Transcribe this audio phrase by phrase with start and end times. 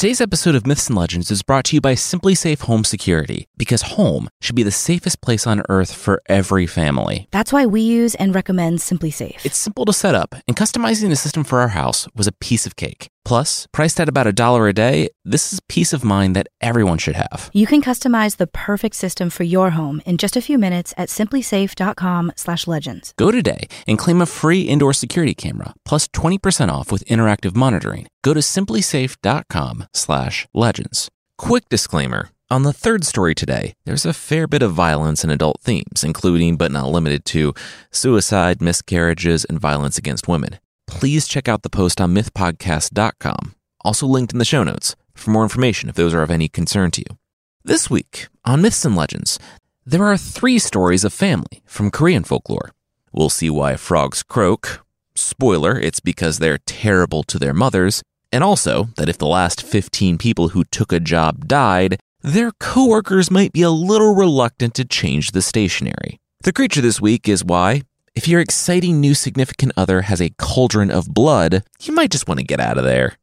[0.00, 3.82] Today's episode of Myths and Legends is brought to you by SimpliSafe Home Security because
[3.82, 7.28] home should be the safest place on earth for every family.
[7.32, 9.44] That's why we use and recommend SimpliSafe.
[9.44, 12.64] It's simple to set up, and customizing the system for our house was a piece
[12.64, 13.10] of cake.
[13.24, 16.98] Plus, priced at about a dollar a day, this is peace of mind that everyone
[16.98, 17.50] should have.
[17.52, 21.08] You can customize the perfect system for your home in just a few minutes at
[21.08, 23.14] simplisafe.com/legends.
[23.16, 28.08] Go today and claim a free indoor security camera plus 20% off with interactive monitoring.
[28.22, 31.08] Go to simplisafe.com/legends.
[31.38, 32.30] Quick disclaimer.
[32.52, 36.56] On the third story today, there's a fair bit of violence and adult themes, including
[36.56, 37.54] but not limited to
[37.92, 40.58] suicide, miscarriages, and violence against women
[40.90, 45.42] please check out the post on mythpodcast.com, also linked in the show notes, for more
[45.42, 47.16] information if those are of any concern to you.
[47.64, 49.38] This week on Myths and Legends,
[49.86, 52.72] there are three stories of family from Korean folklore.
[53.12, 54.84] We'll see why frogs croak.
[55.14, 60.18] Spoiler, it's because they're terrible to their mothers, and also that if the last 15
[60.18, 65.32] people who took a job died, their coworkers might be a little reluctant to change
[65.32, 66.18] the stationery.
[66.42, 67.82] The creature this week is why,
[68.14, 72.38] if your exciting new significant other has a cauldron of blood, you might just want
[72.38, 73.16] to get out of there.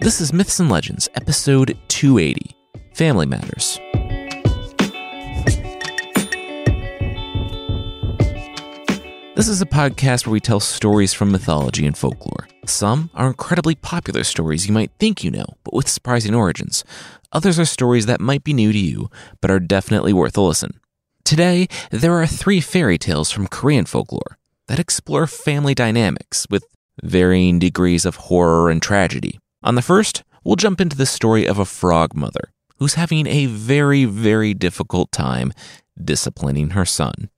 [0.00, 2.54] This is Myths and Legends, episode 280
[2.92, 3.80] Family Matters.
[9.36, 12.46] This is a podcast where we tell stories from mythology and folklore.
[12.66, 16.84] Some are incredibly popular stories you might think you know, with surprising origins.
[17.32, 20.80] Others are stories that might be new to you, but are definitely worth a listen.
[21.24, 26.64] Today, there are three fairy tales from Korean folklore that explore family dynamics with
[27.02, 29.38] varying degrees of horror and tragedy.
[29.62, 33.46] On the first, we'll jump into the story of a frog mother who's having a
[33.46, 35.52] very, very difficult time
[36.02, 37.30] disciplining her son.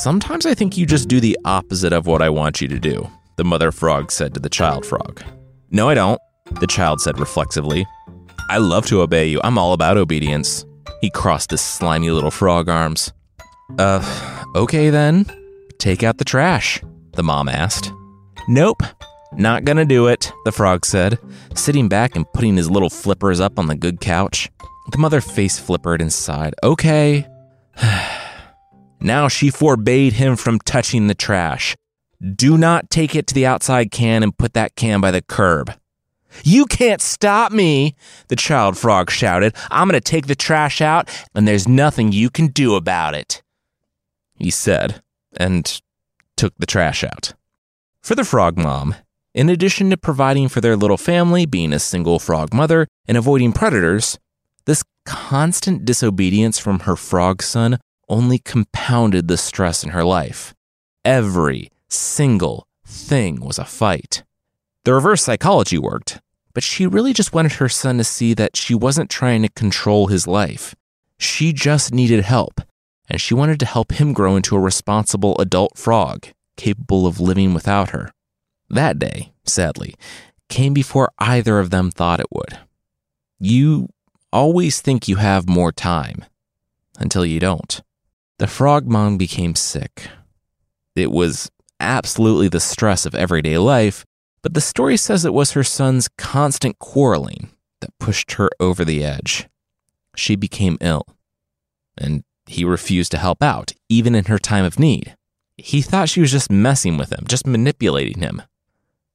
[0.00, 3.06] Sometimes I think you just do the opposite of what I want you to do,
[3.36, 5.22] the mother frog said to the child frog.
[5.70, 6.18] No, I don't,
[6.58, 7.86] the child said reflexively.
[8.48, 9.42] I love to obey you.
[9.44, 10.64] I'm all about obedience.
[11.02, 13.12] He crossed his slimy little frog arms.
[13.78, 14.00] Uh,
[14.54, 15.26] okay then.
[15.76, 16.80] Take out the trash,
[17.12, 17.92] the mom asked.
[18.48, 18.82] Nope,
[19.34, 21.18] not gonna do it, the frog said,
[21.54, 24.50] sitting back and putting his little flippers up on the good couch.
[24.92, 26.54] The mother face flippered and sighed.
[26.62, 27.28] Okay.
[29.00, 31.76] now she forbade him from touching the trash.
[32.34, 35.72] Do not take it to the outside can and put that can by the curb.
[36.44, 37.96] You can't stop me,
[38.28, 39.54] the child frog shouted.
[39.70, 43.42] I'm going to take the trash out, and there's nothing you can do about it.
[44.36, 45.02] He said,
[45.36, 45.80] and
[46.36, 47.34] took the trash out.
[48.02, 48.94] For the frog mom,
[49.34, 53.52] in addition to providing for their little family, being a single frog mother, and avoiding
[53.52, 54.18] predators,
[54.66, 57.78] this constant disobedience from her frog son
[58.10, 60.54] only compounded the stress in her life.
[61.04, 64.24] Every single thing was a fight.
[64.84, 66.20] The reverse psychology worked,
[66.52, 70.08] but she really just wanted her son to see that she wasn't trying to control
[70.08, 70.74] his life.
[71.18, 72.60] She just needed help,
[73.08, 77.54] and she wanted to help him grow into a responsible adult frog, capable of living
[77.54, 78.10] without her.
[78.68, 79.94] That day, sadly,
[80.48, 82.58] came before either of them thought it would.
[83.38, 83.88] You
[84.32, 86.24] always think you have more time
[86.98, 87.80] until you don't.
[88.40, 90.08] The frog mom became sick.
[90.96, 94.06] It was absolutely the stress of everyday life,
[94.40, 97.50] but the story says it was her son's constant quarreling
[97.82, 99.46] that pushed her over the edge.
[100.16, 101.04] She became ill,
[101.98, 105.14] and he refused to help out, even in her time of need.
[105.58, 108.40] He thought she was just messing with him, just manipulating him.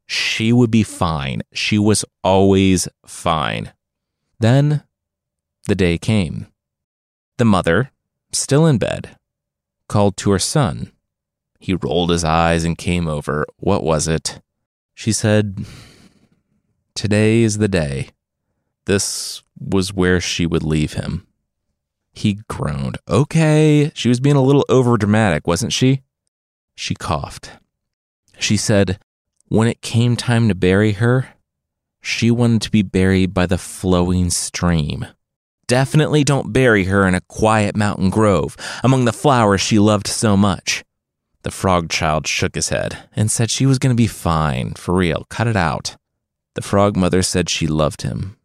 [0.06, 1.42] She would be fine.
[1.52, 3.74] She was always fine.
[4.40, 4.84] Then
[5.66, 6.46] the day came.
[7.40, 7.90] The mother,
[8.31, 9.18] still in bed,
[9.88, 10.91] called to her son.
[11.59, 13.46] He rolled his eyes and came over.
[13.58, 14.41] What was it?
[14.94, 15.66] She said,
[16.94, 18.10] Today is the day.
[18.86, 21.25] This was where she would leave him.
[22.13, 22.98] He groaned.
[23.10, 23.92] Okay.
[23.94, 26.04] She was being a little overdramatic, wasn't she?
[26.75, 27.51] She coughed.
[28.39, 29.00] She said,
[29.48, 31.30] when it came time to bury her,
[32.01, 35.06] she wanted to be buried by the flowing stream.
[35.67, 40.38] Definitely don't bury her in a quiet mountain grove among the flowers she loved so
[40.38, 40.83] much.
[41.41, 44.94] The frog child shook his head and said she was going to be fine, for
[44.94, 45.95] real, cut it out.
[46.53, 48.38] The frog mother said she loved him.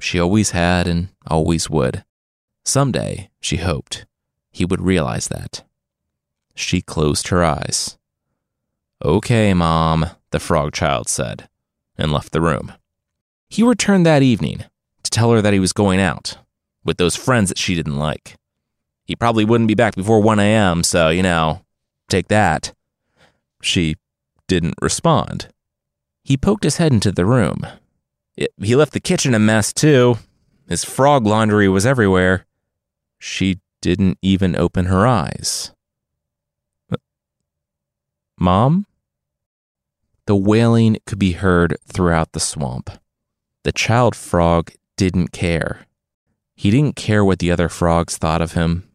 [0.00, 2.04] She always had and always would.
[2.64, 4.06] Someday, she hoped,
[4.50, 5.64] he would realize that.
[6.54, 7.98] She closed her eyes.
[9.04, 11.48] Okay, Mom, the frog child said.
[11.96, 12.72] and left the room.
[13.48, 14.64] He returned that evening
[15.04, 16.38] to tell her that he was going out
[16.84, 18.36] with those friends that she didn't like.
[19.04, 21.62] He probably wouldn't be back before 1 a.m., so, you know,
[22.08, 22.72] take that.
[23.60, 23.96] She
[24.48, 25.48] didn't respond.
[26.22, 27.66] He poked his head into the room.
[28.36, 30.16] It, he left the kitchen a mess, too.
[30.68, 32.46] His frog laundry was everywhere.
[33.18, 35.72] She didn't even open her eyes.
[36.90, 36.96] Uh,
[38.38, 38.86] Mom?
[40.26, 42.90] The wailing could be heard throughout the swamp.
[43.64, 45.86] The child frog didn't care.
[46.54, 48.88] He didn't care what the other frogs thought of him,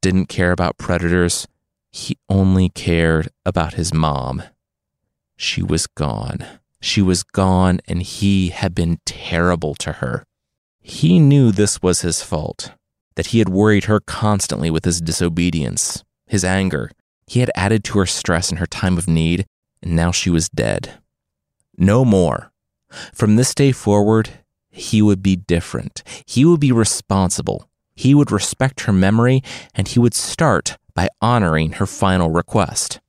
[0.00, 1.46] didn't care about predators.
[1.90, 4.42] He only cared about his mom.
[5.36, 6.44] She was gone.
[6.80, 10.24] She was gone, and he had been terrible to her.
[10.80, 12.72] He knew this was his fault,
[13.14, 16.90] that he had worried her constantly with his disobedience, his anger.
[17.26, 19.46] He had added to her stress in her time of need,
[19.82, 20.98] and now she was dead.
[21.76, 22.52] No more.
[23.12, 24.30] From this day forward,
[24.72, 26.02] he would be different.
[26.26, 27.68] He would be responsible.
[27.94, 29.42] He would respect her memory,
[29.74, 33.00] and he would start by honoring her final request.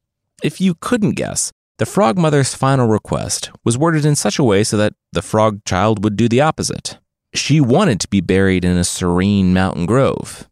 [0.43, 4.63] If you couldn't guess, the frog mother's final request was worded in such a way
[4.63, 6.99] so that the frog child would do the opposite.
[7.33, 10.49] She wanted to be buried in a serene mountain grove.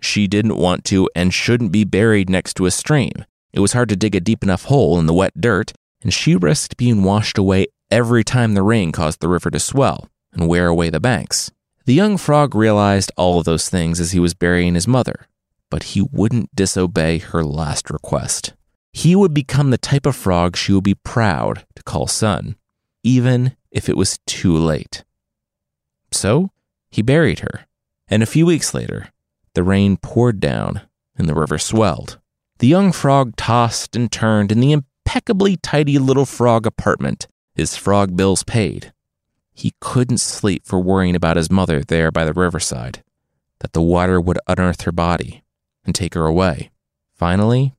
[0.00, 3.24] She didn't want to and shouldn't be buried next to a stream.
[3.52, 5.72] It was hard to dig a deep enough hole in the wet dirt,
[6.02, 10.08] and she risked being washed away every time the rain caused the river to swell
[10.34, 11.50] and wear away the banks.
[11.86, 15.26] The young frog realized all of those things as he was burying his mother,
[15.70, 18.54] but he wouldn't disobey her last request.
[18.92, 22.56] He would become the type of frog she would be proud to call son,
[23.02, 25.04] even if it was too late.
[26.10, 26.50] So
[26.90, 27.66] he buried her,
[28.08, 29.08] and a few weeks later,
[29.54, 30.82] the rain poured down
[31.16, 32.18] and the river swelled.
[32.60, 38.16] The young frog tossed and turned in the impeccably tidy little frog apartment, his frog
[38.16, 38.93] bills paid.
[39.54, 43.04] He couldn't sleep for worrying about his mother there by the riverside,
[43.60, 45.44] that the water would unearth her body
[45.84, 46.70] and take her away.
[47.14, 47.74] Finally,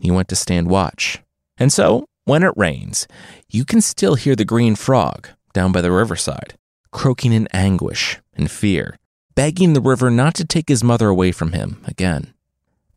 [0.00, 1.20] he went to stand watch.
[1.58, 3.06] And so, when it rains,
[3.48, 6.54] you can still hear the green frog down by the riverside,
[6.90, 8.98] croaking in anguish and fear,
[9.34, 12.32] begging the river not to take his mother away from him again,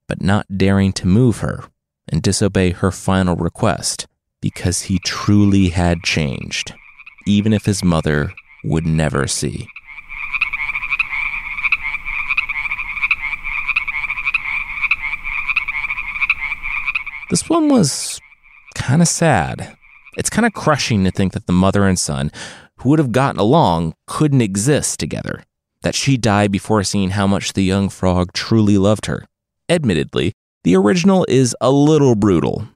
[0.08, 1.66] but not daring to move her
[2.08, 4.08] and disobey her final request
[4.42, 6.74] because he truly had changed
[7.25, 8.33] even if his mother
[8.63, 9.68] would never see.
[17.29, 18.19] This one was
[18.75, 19.77] kind of sad.
[20.18, 22.29] It's kind of crushing to think that the mother and son,
[22.77, 25.44] who would have gotten along, couldn't exist together.
[25.81, 29.25] That she died before seeing how much the young frog truly loved her.
[29.69, 30.33] Admittedly,
[30.63, 32.68] the original is a little brutal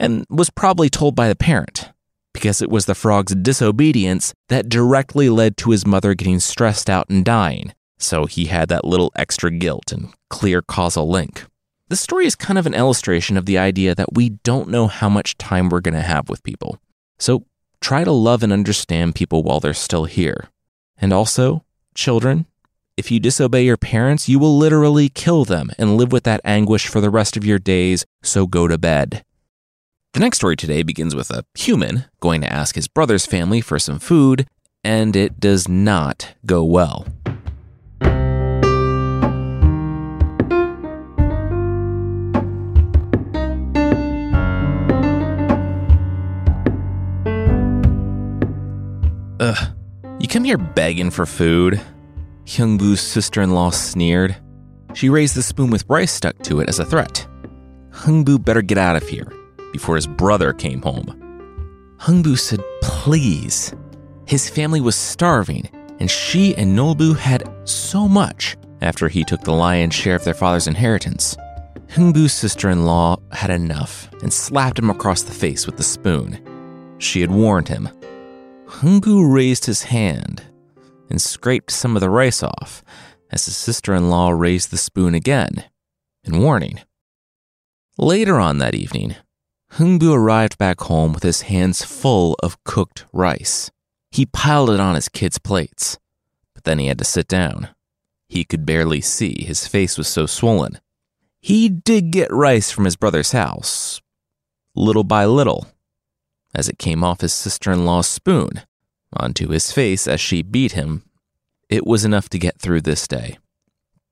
[0.00, 1.90] and was probably told by the parent
[2.38, 7.08] because it was the frog's disobedience that directly led to his mother getting stressed out
[7.08, 7.72] and dying.
[7.98, 11.44] So he had that little extra guilt and clear causal link.
[11.88, 15.08] The story is kind of an illustration of the idea that we don't know how
[15.08, 16.78] much time we're going to have with people.
[17.18, 17.44] So
[17.80, 20.48] try to love and understand people while they're still here.
[20.96, 21.64] And also,
[21.96, 22.46] children,
[22.96, 26.86] if you disobey your parents, you will literally kill them and live with that anguish
[26.86, 29.24] for the rest of your days, so go to bed.
[30.18, 33.78] The next story today begins with a human going to ask his brother's family for
[33.78, 34.48] some food,
[34.82, 37.06] and it does not go well.
[49.38, 49.68] Ugh,
[50.18, 51.80] you come here begging for food?
[52.44, 54.34] Hungbu's sister in law sneered.
[54.94, 57.24] She raised the spoon with rice stuck to it as a threat.
[57.92, 59.32] Hyungbu better get out of here
[59.72, 61.96] before his brother came home.
[61.98, 63.74] Hungbu said, please.
[64.26, 69.52] His family was starving, and she and Nolbu had so much after he took the
[69.52, 71.36] lion's share of their father's inheritance.
[71.88, 76.38] Hungbu's sister in law had enough and slapped him across the face with the spoon.
[76.98, 77.88] She had warned him.
[78.66, 80.42] Hungbu raised his hand
[81.08, 82.84] and scraped some of the rice off
[83.30, 85.64] as his sister in law raised the spoon again
[86.24, 86.80] in warning.
[87.96, 89.16] Later on that evening,
[89.72, 93.70] Hungbu arrived back home with his hands full of cooked rice.
[94.10, 95.98] He piled it on his kids' plates,
[96.54, 97.68] but then he had to sit down.
[98.28, 100.80] He could barely see, his face was so swollen.
[101.40, 104.00] He did get rice from his brother's house,
[104.74, 105.68] little by little,
[106.54, 108.62] as it came off his sister in law's spoon
[109.12, 111.04] onto his face as she beat him.
[111.68, 113.38] It was enough to get through this day.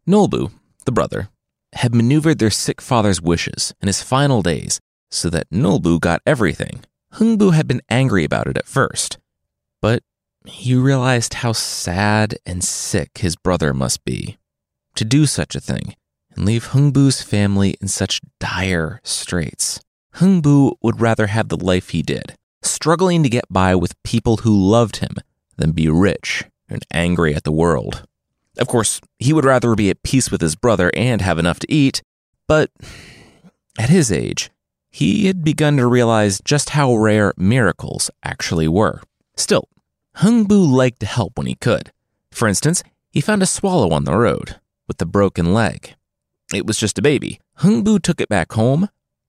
[0.06, 0.52] Nolbu,
[0.84, 1.30] the brother,
[1.72, 6.84] had maneuvered their sick father's wishes in his final days so that Nolbu got everything.
[7.14, 9.18] Hungbu had been angry about it at first,
[9.80, 10.02] But
[10.44, 14.38] he realized how sad and sick his brother must be
[14.94, 15.94] to do such a thing
[16.34, 19.80] and leave Hungbu's family in such dire straits.
[20.16, 24.54] Hungbu would rather have the life he did, struggling to get by with people who
[24.70, 25.14] loved him,
[25.56, 28.06] than be rich and angry at the world.
[28.58, 31.72] Of course, he would rather be at peace with his brother and have enough to
[31.72, 32.02] eat,
[32.46, 32.70] but
[33.78, 34.50] at his age,
[34.96, 39.02] he had begun to realize just how rare miracles actually were.
[39.36, 39.68] Still,
[40.16, 41.92] Hungbu liked to help when he could.
[42.32, 44.56] For instance, he found a swallow on the road
[44.88, 45.94] with a broken leg.
[46.54, 47.40] It was just a baby.
[47.58, 48.88] Hungbu took it back home,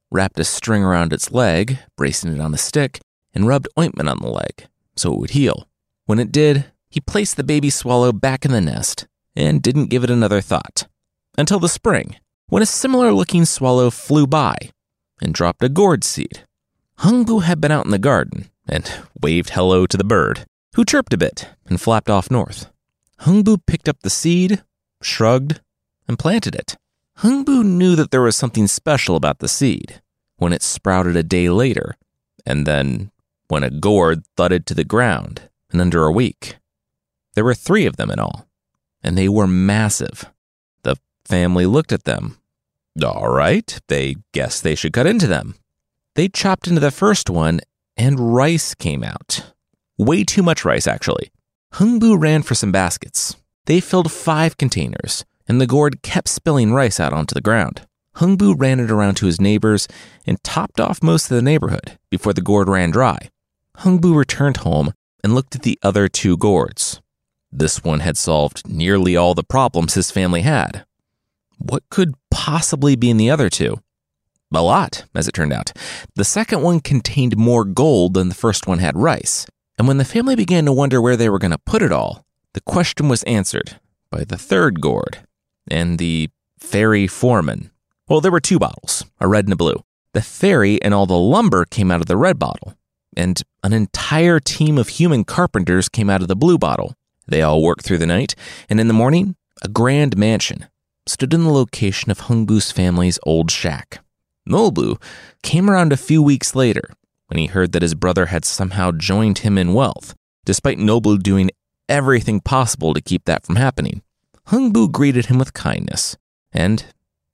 [0.09, 3.01] wrapped a string around its leg, bracing it on a stick,
[3.33, 5.67] and rubbed ointment on the leg so it would heal.
[6.05, 9.05] When it did, he placed the baby swallow back in the nest
[9.35, 10.87] and didn't give it another thought.
[11.37, 12.15] Until the spring,
[12.47, 14.71] when a similar looking swallow flew by
[15.21, 16.43] and dropped a gourd seed.
[16.99, 20.45] Hungbu had been out in the garden and waved hello to the bird,
[20.75, 22.71] who chirped a bit and flapped off north.
[23.21, 24.63] Hungbu picked up the seed,
[25.01, 25.61] shrugged,
[26.07, 26.77] and planted it.
[27.19, 30.01] Hungbu knew that there was something special about the seed
[30.37, 31.95] when it sprouted a day later,
[32.45, 33.11] and then
[33.47, 36.57] when a gourd thudded to the ground in under a week.
[37.33, 38.47] There were three of them in all,
[39.03, 40.31] and they were massive.
[40.83, 42.37] The family looked at them.
[43.03, 45.55] All right, they guessed they should cut into them.
[46.15, 47.59] They chopped into the first one,
[47.95, 49.53] and rice came out.
[49.97, 51.31] Way too much rice, actually.
[51.73, 53.35] Hungbu ran for some baskets.
[53.65, 57.85] They filled five containers, and the gourd kept spilling rice out onto the ground.
[58.15, 59.87] Hungbu ran it around to his neighbors
[60.25, 63.29] and topped off most of the neighborhood before the gourd ran dry.
[63.79, 66.99] Hungbu returned home and looked at the other two gourds.
[67.51, 70.85] This one had solved nearly all the problems his family had.
[71.59, 72.15] What could
[72.47, 73.77] possibly be in the other two?
[74.53, 75.73] A lot, as it turned out.
[76.15, 79.45] The second one contained more gold than the first one had rice.
[79.77, 82.25] And when the family began to wonder where they were going to put it all,
[82.53, 85.19] the question was answered by the third gourd
[85.69, 87.69] and the fairy foreman.
[88.07, 89.83] Well, there were two bottles, a red and a blue.
[90.13, 92.77] The fairy and all the lumber came out of the red bottle,
[93.17, 96.95] and an entire team of human carpenters came out of the blue bottle.
[97.27, 98.35] They all worked through the night,
[98.69, 100.67] and in the morning, a grand mansion
[101.09, 103.99] stood in the location of Hungbu's family's old shack.
[104.47, 105.01] Nolbu
[105.43, 106.89] came around a few weeks later
[107.27, 111.51] when he heard that his brother had somehow joined him in wealth, despite Nolbu doing
[111.89, 114.01] everything possible to keep that from happening.
[114.47, 116.15] Hungbu greeted him with kindness,
[116.53, 116.85] and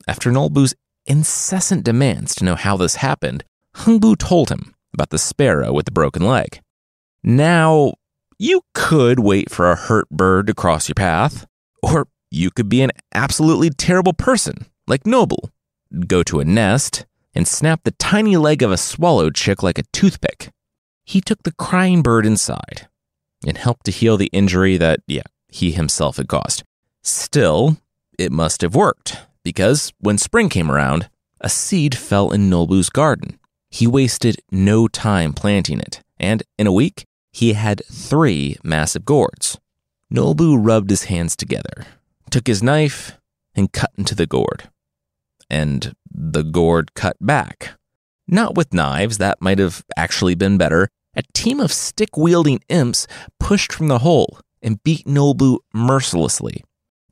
[0.07, 0.73] after Nolbu's
[1.05, 3.43] incessant demands to know how this happened,
[3.75, 6.61] Hungbu told him about the sparrow with the broken leg.
[7.23, 7.93] Now,
[8.39, 11.45] you could wait for a hurt bird to cross your path,
[11.81, 15.37] or you could be an absolutely terrible person, like Nolbu.
[16.07, 19.83] Go to a nest and snap the tiny leg of a swallow chick like a
[19.93, 20.49] toothpick.
[21.05, 22.87] He took the crying bird inside
[23.45, 26.63] and helped to heal the injury that, yeah, he himself had caused.
[27.03, 27.77] Still,
[28.17, 31.09] it must have worked, because when spring came around,
[31.41, 33.37] a seed fell in Nolbu's garden.
[33.69, 39.59] He wasted no time planting it, and in a week, he had three massive gourds.
[40.11, 41.85] Nolbu rubbed his hands together,
[42.33, 43.19] took his knife,
[43.53, 44.67] and cut into the gourd.
[45.51, 47.77] And the gourd cut back.
[48.27, 50.89] Not with knives, that might have actually been better.
[51.15, 53.05] A team of stick wielding imps
[53.39, 56.63] pushed from the hole and beat Nolbu mercilessly.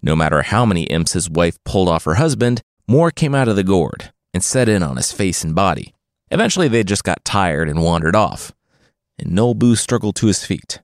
[0.02, 3.56] No matter how many imps his wife pulled off her husband, more came out of
[3.56, 5.94] the gourd and set in on his face and body.
[6.32, 8.54] Eventually, they just got tired and wandered off,
[9.20, 10.82] and Nolbu struggled to his feet.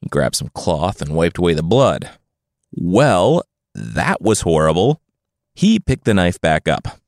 [0.00, 2.08] He grabbed some cloth and wiped away the blood.
[2.72, 3.42] Well,
[3.74, 5.00] that was horrible.
[5.54, 6.98] He picked the knife back up.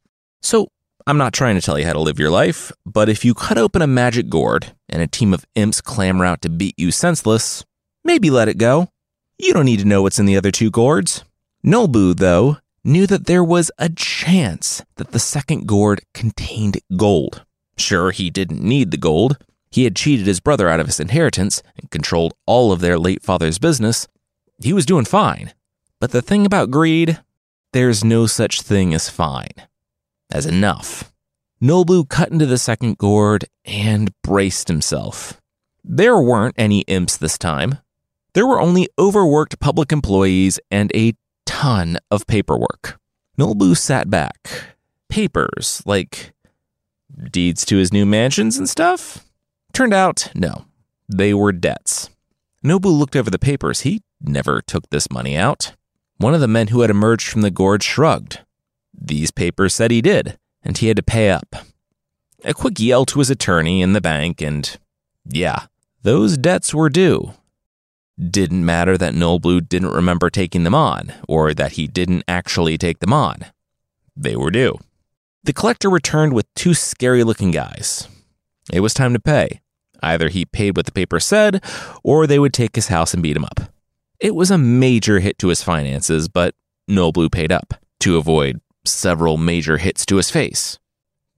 [0.42, 0.68] So,
[1.06, 3.58] I'm not trying to tell you how to live your life, but if you cut
[3.58, 7.64] open a magic gourd and a team of imps clamor out to beat you senseless,
[8.02, 8.88] maybe let it go.
[9.38, 11.22] You don't need to know what's in the other two gourds.
[11.64, 17.44] Nolbu, though, knew that there was a chance that the second gourd contained gold.
[17.76, 19.36] Sure, he didn't need the gold.
[19.70, 23.22] He had cheated his brother out of his inheritance and controlled all of their late
[23.22, 24.08] father's business.
[24.62, 25.52] He was doing fine.
[26.00, 27.20] But the thing about greed,
[27.72, 29.54] there's no such thing as fine,
[30.30, 31.12] as enough.
[31.62, 35.40] Nolbu cut into the second gourd and braced himself.
[35.82, 37.78] There weren't any imps this time.
[38.34, 41.14] There were only overworked public employees and a
[41.46, 42.98] ton of paperwork.
[43.38, 44.74] Nolbu sat back.
[45.08, 46.34] Papers, like
[47.30, 49.24] deeds to his new mansions and stuff?
[49.72, 50.66] Turned out, no.
[51.08, 52.10] They were debts.
[52.64, 53.82] Nolbu looked over the papers.
[53.82, 55.74] He never took this money out.
[56.18, 58.40] One of the men who had emerged from the gorge shrugged.
[58.98, 61.54] These papers said he did, and he had to pay up.
[62.44, 64.78] A quick yell to his attorney in the bank, and
[65.28, 65.66] yeah,
[66.02, 67.34] those debts were due.
[68.18, 73.00] Didn't matter that Nolbu didn't remember taking them on, or that he didn't actually take
[73.00, 73.46] them on.
[74.16, 74.78] They were due.
[75.44, 78.08] The collector returned with two scary looking guys.
[78.72, 79.60] It was time to pay.
[80.02, 81.62] Either he paid what the paper said,
[82.02, 83.60] or they would take his house and beat him up.
[84.20, 86.54] It was a major hit to his finances, but
[86.88, 90.78] Nolbu paid up to avoid several major hits to his face.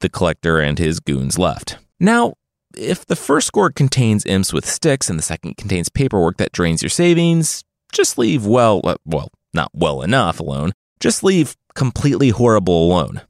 [0.01, 1.79] The collector and his goons left.
[1.99, 2.35] Now,
[2.77, 6.83] if the first gourd contains imps with sticks and the second contains paperwork that drains
[6.83, 10.73] your savings, just leave well, uh, well, not well enough alone.
[11.01, 13.23] Just leave completely horrible alone.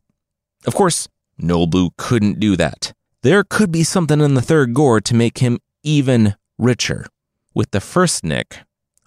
[0.66, 1.08] Of course,
[1.40, 2.92] Nolbu couldn't do that.
[3.22, 7.06] There could be something in the third gourd to make him even richer.
[7.54, 8.60] With the first nick,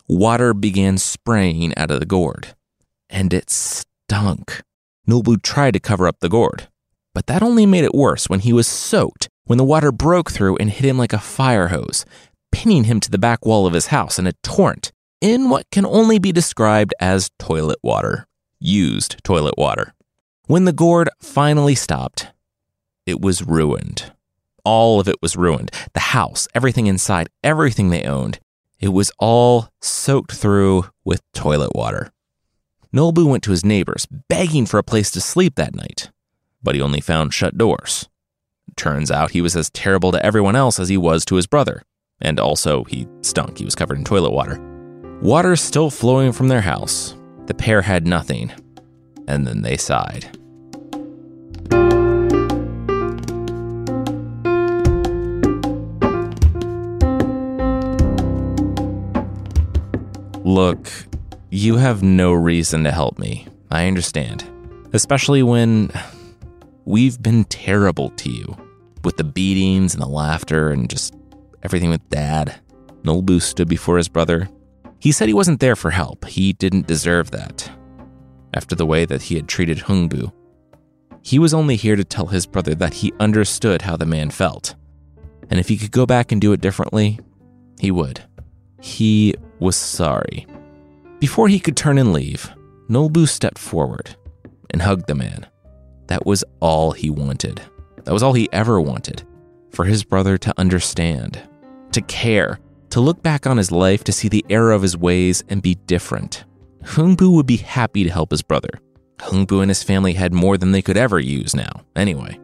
[0.08, 2.55] water began spraying out of the gourd,
[3.10, 4.62] and it stunk.
[5.08, 6.67] Nolbu tried to cover up the gourd,
[7.13, 10.55] but that only made it worse when he was soaked when the water broke through
[10.58, 12.05] and hit him like a fire hose,
[12.51, 15.86] pinning him to the back wall of his house in a torrent in what can
[15.86, 18.27] only be described as toilet water.
[18.60, 19.93] Used toilet water.
[20.48, 22.27] When the gourd finally stopped,
[23.05, 24.12] it was ruined.
[24.63, 25.72] All of it was ruined.
[25.93, 28.39] The house, everything inside, everything they owned.
[28.81, 32.11] It was all soaked through with toilet water.
[32.93, 36.09] Nolbu went to his neighbors, begging for a place to sleep that night,
[36.63, 38.09] but he only found shut doors.
[38.75, 41.83] Turns out he was as terrible to everyone else as he was to his brother.
[42.19, 43.59] And also, he stunk.
[43.59, 44.59] He was covered in toilet water.
[45.21, 47.15] Water still flowing from their house.
[47.45, 48.51] The pair had nothing.
[49.27, 50.38] And then they sighed.
[60.51, 60.91] Look,
[61.50, 63.48] you have no reason to help me.
[63.72, 64.43] I understand.
[64.91, 65.91] Especially when
[66.84, 68.58] we've been terrible to you
[69.05, 71.15] with the beatings and the laughter and just
[71.63, 72.60] everything with dad.
[73.03, 74.50] Nolbu stood before his brother.
[75.00, 76.25] He said he wasn't there for help.
[76.25, 77.72] He didn't deserve that.
[78.53, 80.33] After the way that he had treated Hungbu,
[81.22, 84.75] he was only here to tell his brother that he understood how the man felt.
[85.50, 87.22] And if he could go back and do it differently,
[87.79, 88.22] he would.
[88.81, 90.45] He was sorry.
[91.19, 92.50] Before he could turn and leave,
[92.89, 94.15] Nolbu stepped forward
[94.71, 95.45] and hugged the man.
[96.07, 97.61] That was all he wanted.
[98.03, 99.24] That was all he ever wanted
[99.69, 101.41] for his brother to understand,
[101.93, 105.43] to care, to look back on his life to see the error of his ways
[105.47, 106.43] and be different.
[106.83, 108.71] Hungbu would be happy to help his brother.
[109.19, 112.37] Hungbu and his family had more than they could ever use now, anyway.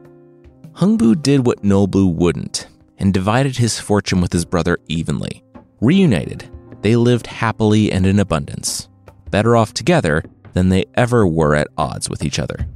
[0.74, 2.68] Hungbu did what Nolbu wouldn't
[3.00, 5.44] and divided his fortune with his brother evenly.
[5.82, 6.50] Reunited,
[6.82, 8.88] they lived happily and in abundance,
[9.32, 12.68] better off together than they ever were at odds with each other.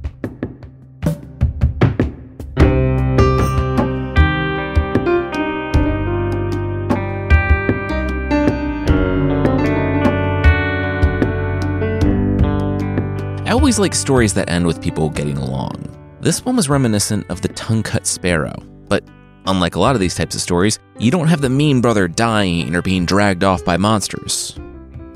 [13.44, 15.88] I always like stories that end with people getting along.
[16.20, 18.54] This one was reminiscent of the tongue cut sparrow,
[18.88, 19.04] but
[19.46, 22.74] unlike a lot of these types of stories, you don't have the mean brother dying
[22.74, 24.58] or being dragged off by monsters,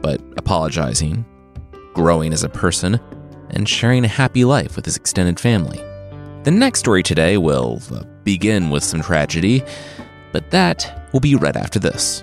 [0.01, 1.25] but apologizing,
[1.95, 3.01] growing as a person,
[3.51, 5.79] and sharing a happy life with his extended family.
[6.43, 9.63] The next story today will uh, begin with some tragedy,
[10.33, 12.23] but that will be right after this.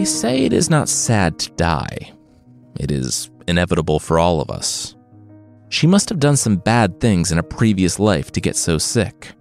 [0.00, 2.14] They say it is not sad to die.
[2.78, 4.96] It is inevitable for all of us.
[5.68, 9.32] She must have done some bad things in a previous life to get so sick,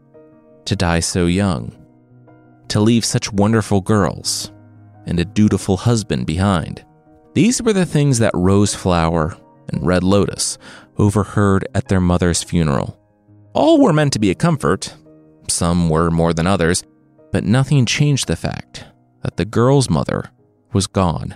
[0.65, 1.73] to die so young,
[2.67, 4.51] to leave such wonderful girls,
[5.05, 6.83] and a dutiful husband behind.
[7.35, 10.57] These were the things that Roseflower and Red Lotus
[10.97, 12.99] overheard at their mother's funeral.
[13.53, 14.93] All were meant to be a comfort,
[15.47, 16.83] some were more than others,
[17.31, 18.83] but nothing changed the fact
[19.23, 20.29] that the girl's mother
[20.73, 21.35] was gone.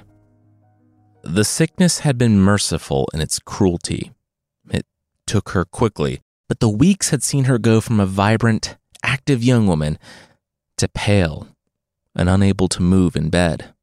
[1.24, 4.12] The sickness had been merciful in its cruelty.
[4.70, 4.86] It
[5.26, 9.68] took her quickly, but the weeks had seen her go from a vibrant, active young
[9.68, 9.98] woman
[10.78, 11.48] to pale
[12.16, 13.74] and unable to move in bed.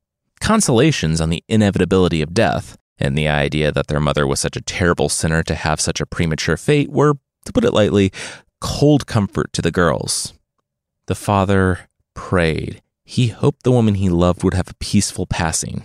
[0.41, 4.63] Consolations on the inevitability of death and the idea that their mother was such a
[4.63, 8.13] terrible sinner to have such a premature fate were, to put it lightly,
[8.61, 10.35] cold comfort to the girls.
[11.07, 12.83] The father prayed.
[13.11, 15.83] He hoped the woman he loved would have a peaceful passing,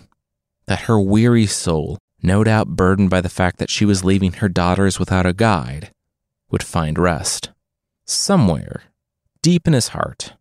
[0.68, 4.48] that her weary soul, no doubt burdened by the fact that she was leaving her
[4.48, 5.92] daughters without a guide,
[6.52, 7.50] would find rest.
[8.06, 8.84] Somewhere,
[9.42, 10.34] deep in his heart,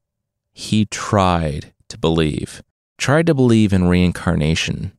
[0.52, 2.62] he tried to believe,
[2.98, 4.92] tried to believe in reincarnation,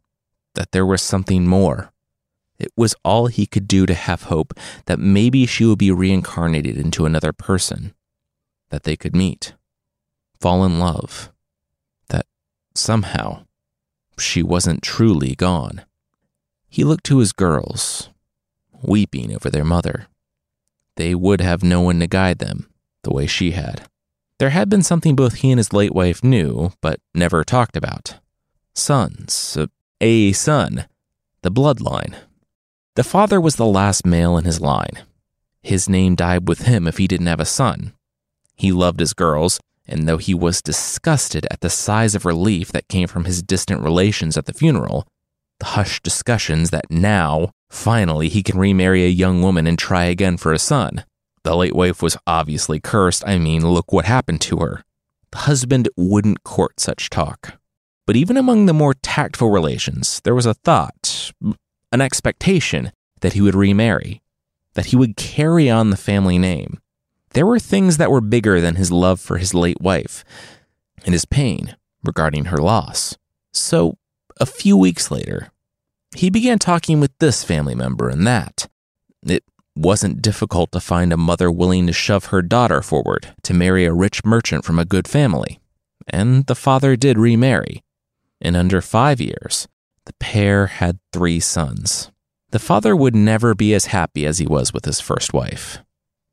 [0.56, 1.94] that there was something more.
[2.58, 4.56] It was all he could do to have hope
[4.88, 7.94] that maybe she would be reincarnated into another person,
[8.72, 9.54] that they could meet,
[10.40, 11.32] fall in love,
[12.78, 13.46] somehow
[14.18, 15.84] she wasn't truly gone.
[16.70, 18.10] He looked to his girls,
[18.82, 20.08] weeping over their mother.
[20.96, 22.70] They would have no one to guide them
[23.04, 23.88] the way she had.
[24.40, 28.16] There had been something both he and his late wife knew, but never talked about
[28.74, 29.58] sons,
[30.02, 30.86] a son,
[31.42, 32.16] the bloodline.
[32.96, 35.06] The father was the last male in his line.
[35.62, 37.94] His name died with him if he didn't have a son.
[38.56, 42.88] He loved his girls, and though he was disgusted at the size of relief that
[42.88, 45.08] came from his distant relations at the funeral,
[45.60, 50.38] the hushed discussions that now, finally, he can remarry a young woman and try again
[50.38, 51.06] for a son.
[51.44, 53.24] The late wife was obviously cursed.
[53.28, 54.84] I mean, look what happened to her.
[55.32, 57.60] The husband wouldn't court such talk.
[58.08, 61.32] But even among the more tactful relations, there was a thought,
[61.92, 64.22] an expectation, that he would remarry,
[64.74, 66.80] that he would carry on the family name.
[67.36, 70.24] There were things that were bigger than his love for his late wife
[71.04, 73.18] and his pain regarding her loss.
[73.54, 73.98] So,
[74.40, 75.52] a few weeks later,
[76.16, 78.70] he began talking with this family member and that.
[79.22, 79.44] It
[79.76, 83.92] wasn't difficult to find a mother willing to shove her daughter forward to marry a
[83.92, 85.60] rich merchant from a good family.
[86.08, 87.84] And the father did remarry.
[88.40, 89.68] In under five years,
[90.06, 92.12] the pair had three sons.
[92.52, 95.80] The father would never be as happy as he was with his first wife.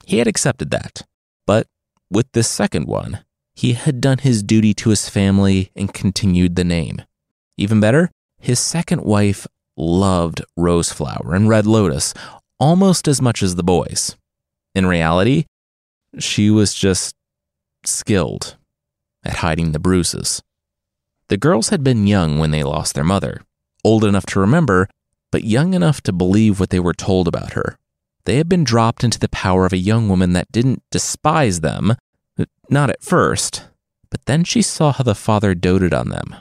[0.05, 1.03] He had accepted that.
[1.47, 1.67] But
[2.11, 6.65] with this second one, he had done his duty to his family and continued the
[6.65, 7.03] name.
[7.57, 12.15] Even better, his second wife loved Roseflower and Red Lotus
[12.59, 14.17] almost as much as the boys.
[14.75, 15.47] In reality,
[16.19, 17.15] she was just
[17.85, 18.57] skilled
[19.25, 20.43] at hiding the bruises.
[21.29, 23.43] The girls had been young when they lost their mother,
[23.85, 24.88] old enough to remember,
[25.31, 27.79] but young enough to believe what they were told about her.
[28.24, 31.96] They had been dropped into the power of a young woman that didn't despise them,
[32.70, 33.64] not at first,
[34.11, 36.37] but then she saw how the father doted on them,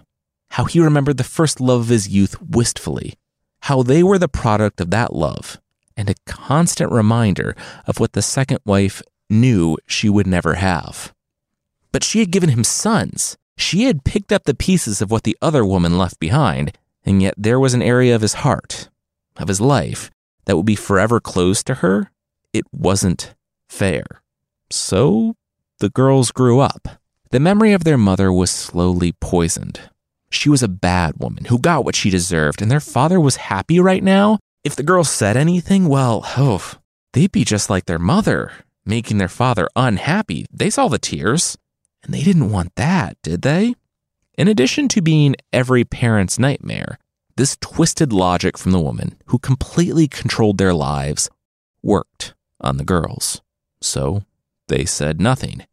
[0.51, 3.15] how he remembered the first love of his youth wistfully,
[3.61, 5.59] how they were the product of that love,
[5.97, 7.55] and a constant reminder
[7.87, 11.13] of what the second wife knew she would never have.
[11.91, 15.37] But she had given him sons, she had picked up the pieces of what the
[15.41, 18.89] other woman left behind, and yet there was an area of his heart,
[19.37, 20.11] of his life,
[20.51, 22.11] that would be forever closed to her.
[22.51, 23.35] It wasn't
[23.69, 24.03] fair.
[24.69, 25.37] So
[25.79, 26.89] the girls grew up.
[27.29, 29.79] The memory of their mother was slowly poisoned.
[30.29, 33.79] She was a bad woman who got what she deserved, and their father was happy
[33.79, 34.39] right now.
[34.65, 36.73] If the girls said anything, well, oh,
[37.13, 38.51] they'd be just like their mother,
[38.85, 40.47] making their father unhappy.
[40.51, 41.57] They saw the tears.
[42.03, 43.75] And they didn't want that, did they?
[44.37, 46.99] In addition to being every parent's nightmare,
[47.35, 51.29] this twisted logic from the woman who completely controlled their lives
[51.83, 53.41] worked on the girls.
[53.81, 54.23] So
[54.67, 55.65] they said nothing.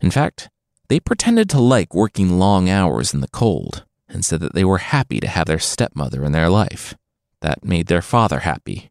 [0.00, 0.48] In fact,
[0.88, 4.78] they pretended to like working long hours in the cold and said that they were
[4.78, 6.94] happy to have their stepmother in their life.
[7.40, 8.90] That made their father happy,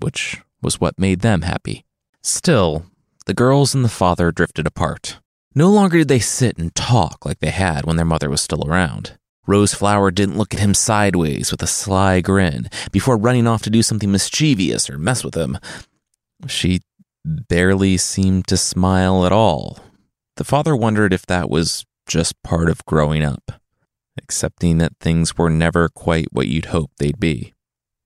[0.00, 1.84] which was what made them happy.
[2.22, 2.86] Still,
[3.26, 5.20] the girls and the father drifted apart.
[5.54, 8.66] No longer did they sit and talk like they had when their mother was still
[8.66, 9.17] around.
[9.48, 13.82] Roseflower didn't look at him sideways with a sly grin before running off to do
[13.82, 15.58] something mischievous or mess with him.
[16.46, 16.80] She
[17.24, 19.78] barely seemed to smile at all.
[20.36, 23.52] The father wondered if that was just part of growing up,
[24.18, 27.54] accepting that things were never quite what you'd hoped they'd be.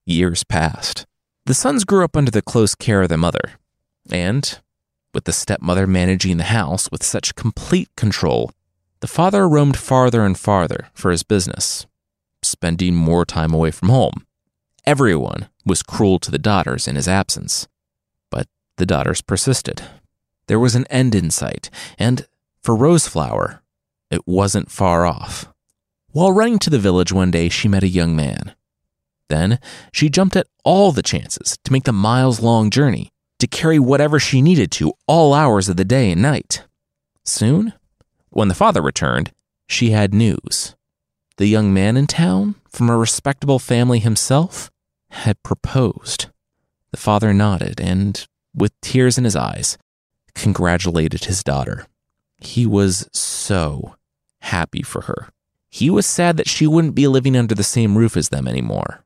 [0.06, 1.06] Years passed.
[1.46, 3.52] The sons grew up under the close care of their mother,
[4.10, 4.60] and
[5.12, 8.52] with the stepmother managing the house with such complete control,
[9.02, 11.86] the father roamed farther and farther for his business,
[12.40, 14.24] spending more time away from home.
[14.86, 17.66] Everyone was cruel to the daughters in his absence,
[18.30, 19.82] but the daughters persisted.
[20.46, 22.28] There was an end in sight, and
[22.62, 23.58] for Roseflower,
[24.08, 25.48] it wasn't far off.
[26.12, 28.54] While running to the village one day, she met a young man.
[29.28, 29.58] Then
[29.92, 33.10] she jumped at all the chances to make the miles long journey
[33.40, 36.64] to carry whatever she needed to all hours of the day and night.
[37.24, 37.72] Soon,
[38.32, 39.32] when the father returned,
[39.68, 40.74] she had news.
[41.36, 44.70] The young man in town, from a respectable family himself,
[45.10, 46.26] had proposed.
[46.90, 49.78] The father nodded and, with tears in his eyes,
[50.34, 51.86] congratulated his daughter.
[52.38, 53.96] He was so
[54.40, 55.28] happy for her.
[55.70, 59.04] He was sad that she wouldn't be living under the same roof as them anymore.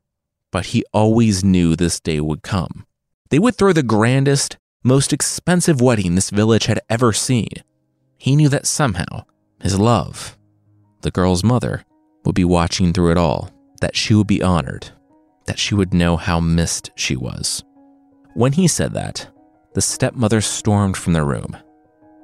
[0.51, 2.85] But he always knew this day would come.
[3.29, 7.63] They would throw the grandest, most expensive wedding this village had ever seen.
[8.17, 9.25] He knew that somehow
[9.61, 10.37] his love,
[11.01, 11.83] the girl's mother,
[12.25, 14.89] would be watching through it all, that she would be honored,
[15.45, 17.63] that she would know how missed she was.
[18.33, 19.27] When he said that,
[19.73, 21.55] the stepmother stormed from the room.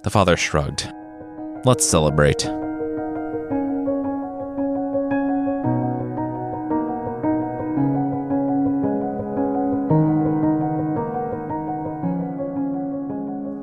[0.04, 0.92] The father shrugged.
[1.64, 2.40] Let's celebrate.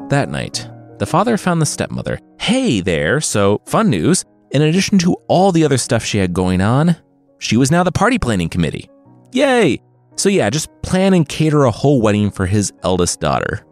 [0.08, 0.69] That night,
[1.00, 2.18] the father found the stepmother.
[2.38, 4.22] Hey there, so fun news.
[4.50, 6.94] In addition to all the other stuff she had going on,
[7.38, 8.88] she was now the party planning committee.
[9.32, 9.80] Yay!
[10.16, 13.64] So, yeah, just plan and cater a whole wedding for his eldest daughter.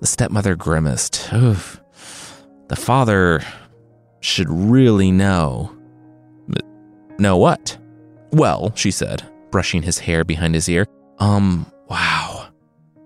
[0.00, 1.30] The stepmother grimaced.
[1.34, 1.82] Oof.
[2.68, 3.44] The father
[4.20, 5.76] should really know.
[7.18, 7.76] Know what?
[8.32, 10.86] Well, she said, brushing his hair behind his ear.
[11.18, 12.39] Um, wow.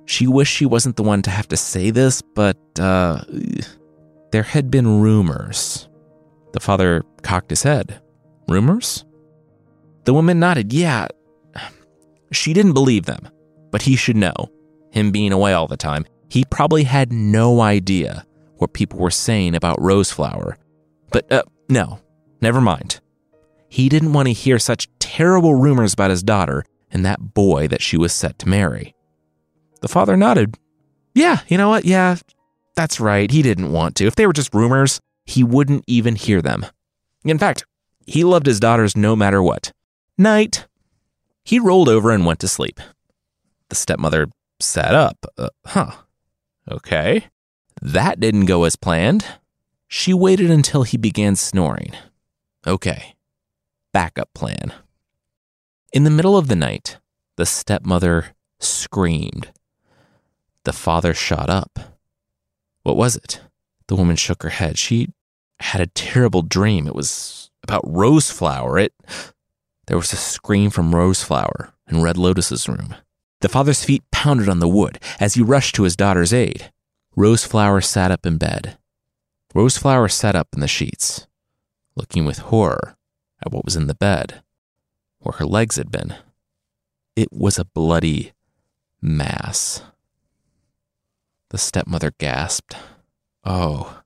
[0.06, 3.24] She wished she wasn't the one to have to say this, but, uh,
[4.32, 5.88] there had been rumors.
[6.52, 8.00] The father cocked his head.
[8.48, 9.04] Rumors?
[10.04, 10.72] The woman nodded.
[10.72, 11.08] Yeah.
[12.32, 13.28] She didn't believe them,
[13.70, 14.34] but he should know.
[14.90, 19.54] Him being away all the time, he probably had no idea what people were saying
[19.54, 20.56] about Roseflower.
[21.10, 22.00] But, uh, no,
[22.40, 23.00] never mind.
[23.68, 27.82] He didn't want to hear such terrible rumors about his daughter and that boy that
[27.82, 28.94] she was set to marry.
[29.84, 30.56] The father nodded.
[31.14, 31.84] Yeah, you know what?
[31.84, 32.16] Yeah,
[32.74, 33.30] that's right.
[33.30, 34.06] He didn't want to.
[34.06, 36.64] If they were just rumors, he wouldn't even hear them.
[37.22, 37.66] In fact,
[38.06, 39.72] he loved his daughters no matter what.
[40.16, 40.66] Night.
[41.44, 42.80] He rolled over and went to sleep.
[43.68, 45.26] The stepmother sat up.
[45.36, 45.90] Uh, huh.
[46.70, 47.26] Okay.
[47.82, 49.26] That didn't go as planned.
[49.86, 51.92] She waited until he began snoring.
[52.66, 53.16] Okay.
[53.92, 54.72] Backup plan.
[55.92, 56.96] In the middle of the night,
[57.36, 59.52] the stepmother screamed.
[60.64, 61.78] The father shot up.
[62.82, 63.40] What was it?
[63.88, 64.78] The woman shook her head.
[64.78, 65.08] She
[65.60, 66.86] had a terrible dream.
[66.86, 68.82] It was about Roseflower.
[68.82, 68.94] It.
[69.86, 72.94] There was a scream from Roseflower in Red Lotus's room.
[73.40, 76.72] The father's feet pounded on the wood as he rushed to his daughter's aid.
[77.16, 78.78] Roseflower sat up in bed.
[79.54, 81.26] Roseflower sat up in the sheets,
[81.94, 82.96] looking with horror
[83.44, 84.42] at what was in the bed,
[85.18, 86.14] where her legs had been.
[87.14, 88.32] It was a bloody
[89.00, 89.82] mass.
[91.54, 92.74] The stepmother gasped.
[93.44, 94.02] Oh.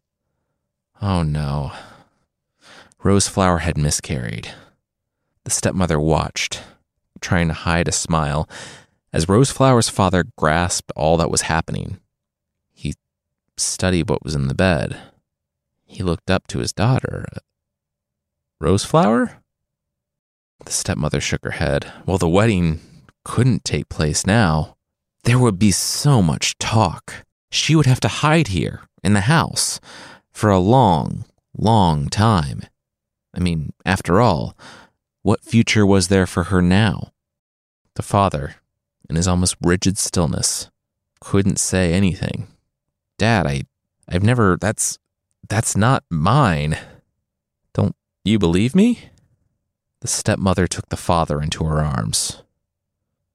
[1.00, 1.72] Oh no.
[3.02, 4.52] Roseflower had miscarried.
[5.44, 6.60] The stepmother watched,
[7.22, 8.46] trying to hide a smile,
[9.14, 12.00] as Roseflower's father grasped all that was happening.
[12.74, 12.92] He
[13.56, 15.00] studied what was in the bed.
[15.86, 17.24] He looked up to his daughter.
[18.62, 19.38] Roseflower?
[20.66, 21.90] The stepmother shook her head.
[22.04, 22.80] Well, the wedding
[23.24, 24.76] couldn't take place now.
[25.24, 27.24] There would be so much talk.
[27.50, 29.80] She would have to hide here in the house
[30.32, 31.24] for a long,
[31.56, 32.62] long time.
[33.34, 34.56] I mean, after all,
[35.22, 37.12] what future was there for her now?
[37.94, 38.56] The father,
[39.08, 40.70] in his almost rigid stillness,
[41.20, 42.48] couldn't say anything.
[43.18, 43.62] Dad, I
[44.08, 44.98] I've never that's
[45.48, 46.78] that's not mine.
[47.74, 49.10] Don't you believe me?
[50.00, 52.42] The stepmother took the father into her arms.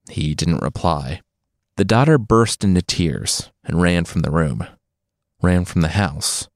[0.09, 1.21] He didn't reply.
[1.75, 4.63] The daughter burst into tears and ran from the room,
[5.41, 6.47] ran from the house.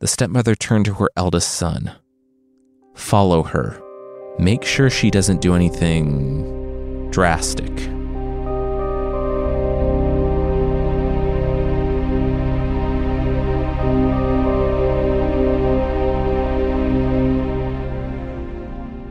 [0.00, 1.92] The stepmother turned to her eldest son.
[2.94, 3.80] Follow her.
[4.38, 7.70] Make sure she doesn't do anything drastic.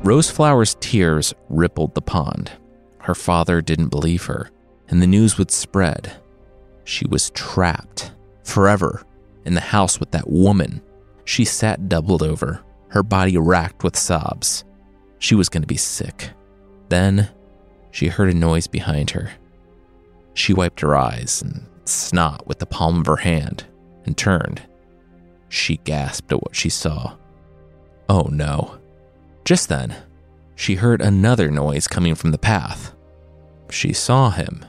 [0.03, 2.51] Roseflower's tears rippled the pond.
[2.99, 4.51] Her father didn't believe her
[4.89, 6.11] and the news would spread.
[6.83, 8.11] She was trapped
[8.43, 9.03] forever
[9.45, 10.81] in the house with that woman.
[11.25, 14.63] She sat doubled over, her body racked with sobs.
[15.19, 16.31] She was going to be sick.
[16.89, 17.29] Then
[17.91, 19.31] she heard a noise behind her.
[20.33, 23.65] She wiped her eyes and snot with the palm of her hand
[24.05, 24.61] and turned.
[25.49, 27.15] She gasped at what she saw.
[28.07, 28.79] Oh no.
[29.45, 29.95] Just then,
[30.55, 32.95] she heard another noise coming from the path.
[33.69, 34.65] She saw him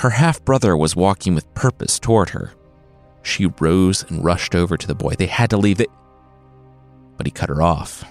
[0.00, 2.52] her half brother was walking with purpose toward her.
[3.22, 5.12] She rose and rushed over to the boy.
[5.12, 5.90] They had to leave it.
[7.18, 8.02] But he cut her off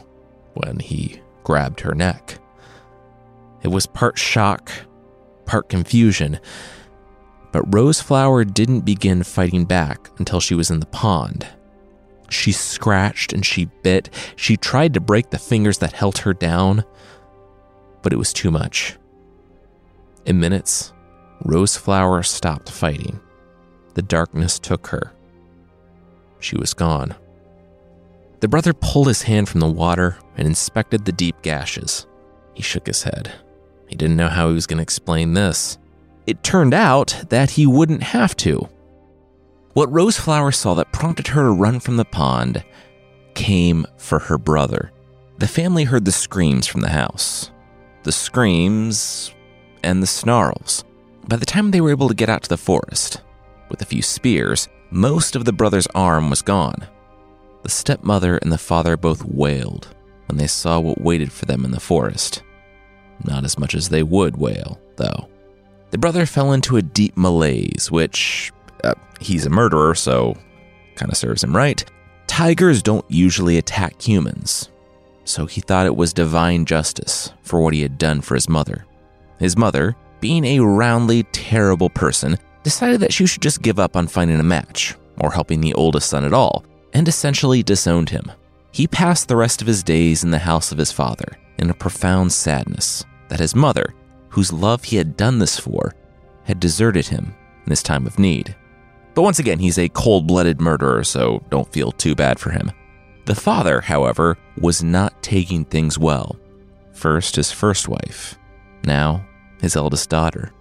[0.53, 2.37] when he grabbed her neck.
[3.63, 4.71] It was part shock,
[5.45, 6.39] part confusion.
[7.51, 11.47] But Roseflower didn't begin fighting back until she was in the pond.
[12.29, 14.11] She scratched and she bit.
[14.35, 16.83] She tried to break the fingers that held her down,
[18.03, 18.95] but it was too much.
[20.27, 20.93] In minutes,
[21.43, 23.19] Roseflower stopped fighting.
[23.93, 25.13] The darkness took her.
[26.39, 27.15] She was gone.
[28.39, 32.07] The brother pulled his hand from the water and inspected the deep gashes.
[32.53, 33.31] He shook his head.
[33.87, 35.77] He didn't know how he was going to explain this.
[36.27, 38.69] It turned out that he wouldn't have to.
[39.73, 42.63] What Roseflower saw that prompted her to run from the pond
[43.33, 44.91] came for her brother.
[45.37, 47.51] The family heard the screams from the house.
[48.03, 49.33] The screams
[49.83, 50.83] and the snarls.
[51.29, 53.21] By the time they were able to get out to the forest,
[53.69, 56.87] with a few spears, most of the brother's arm was gone.
[57.61, 59.93] The stepmother and the father both wailed
[60.25, 62.41] when they saw what waited for them in the forest.
[63.23, 65.29] Not as much as they would wail, though.
[65.91, 68.51] The brother fell into a deep malaise, which,
[68.83, 70.35] uh, he's a murderer, so
[70.95, 71.85] kind of serves him right.
[72.25, 74.71] Tigers don't usually attack humans,
[75.25, 78.87] so he thought it was divine justice for what he had done for his mother.
[79.37, 84.07] His mother, being a roundly terrible person, decided that she should just give up on
[84.07, 88.31] finding a match or helping the oldest son at all, and essentially disowned him.
[88.71, 91.73] He passed the rest of his days in the house of his father in a
[91.73, 93.93] profound sadness that his mother,
[94.29, 95.93] whose love he had done this for,
[96.43, 97.33] had deserted him
[97.65, 98.55] in his time of need.
[99.13, 102.71] But once again, he's a cold blooded murderer, so don't feel too bad for him.
[103.25, 106.37] The father, however, was not taking things well.
[106.93, 108.37] First, his first wife,
[108.83, 109.25] now,
[109.61, 110.51] his eldest daughter.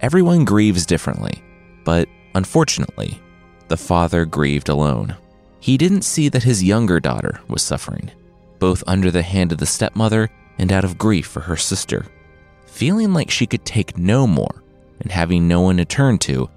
[0.00, 1.42] Everyone grieves differently,
[1.84, 3.20] but unfortunately,
[3.68, 5.16] the father grieved alone.
[5.60, 8.10] He didn't see that his younger daughter was suffering,
[8.58, 12.06] both under the hand of the stepmother and out of grief for her sister.
[12.66, 14.62] Feeling like she could take no more
[15.00, 16.48] and having no one to turn to,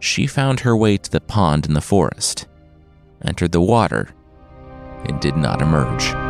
[0.00, 2.46] she found her way to the pond in the forest,
[3.22, 4.08] entered the water,
[5.04, 6.27] and did not emerge.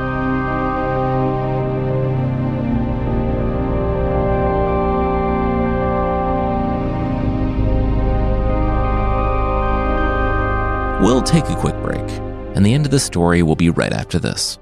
[11.08, 12.06] We'll take a quick break,
[12.54, 14.58] and the end of the story will be right after this.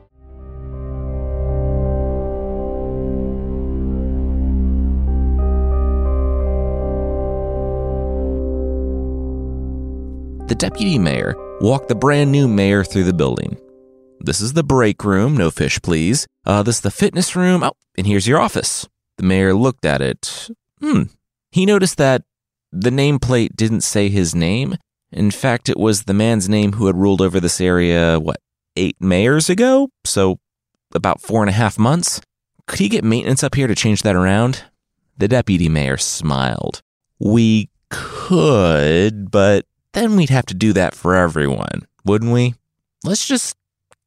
[10.46, 13.58] The deputy mayor walked the brand new mayor through the building.
[14.20, 16.28] This is the break room, no fish, please.
[16.44, 17.64] Uh, this is the fitness room.
[17.64, 18.86] Oh, and here's your office.
[19.18, 20.48] The mayor looked at it.
[20.78, 21.02] Hmm.
[21.50, 22.22] He noticed that
[22.70, 24.76] the nameplate didn't say his name.
[25.16, 28.36] In fact, it was the man's name who had ruled over this area, what,
[28.76, 29.88] eight mayors ago?
[30.04, 30.38] So
[30.94, 32.20] about four and a half months?
[32.66, 34.64] Could he get maintenance up here to change that around?
[35.16, 36.82] The deputy mayor smiled.
[37.18, 42.54] We could, but then we'd have to do that for everyone, wouldn't we?
[43.02, 43.56] Let's just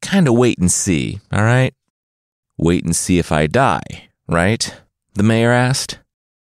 [0.02, 1.74] kind of wait and see, all right?
[2.56, 4.80] Wait and see if I die, right?
[5.14, 5.98] The mayor asked.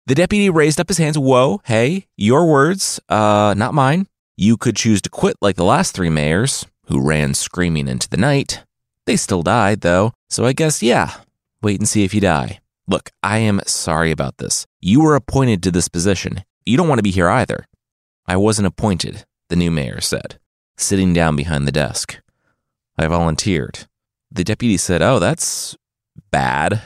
[0.05, 1.17] The deputy raised up his hands.
[1.17, 4.07] Whoa, hey, your words, uh, not mine.
[4.41, 8.17] You could choose to quit like the last three mayors, who ran screaming into the
[8.17, 8.63] night.
[9.05, 11.17] They still died, though, so I guess, yeah,
[11.61, 12.59] wait and see if you die.
[12.87, 14.65] Look, I am sorry about this.
[14.79, 16.43] You were appointed to this position.
[16.65, 17.67] You don't want to be here either.
[18.25, 20.39] I wasn't appointed the new mayor said,
[20.75, 22.19] sitting down behind the desk.
[22.97, 23.85] I volunteered.
[24.31, 25.77] The deputy said, Oh, that's
[26.31, 26.81] bad.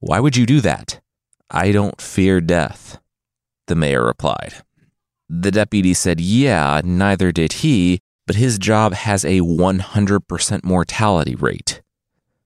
[0.00, 1.02] Why would you do that?
[1.50, 2.98] I don't fear death,
[3.66, 4.54] the mayor replied.
[5.28, 11.82] The deputy said, Yeah, neither did he, but his job has a 100% mortality rate.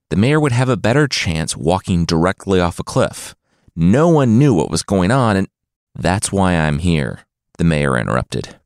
[0.09, 3.35] The mayor would have a better chance walking directly off a cliff.
[3.75, 5.47] No one knew what was going on, and
[5.95, 7.21] that's why I'm here,
[7.57, 8.59] the mayor interrupted.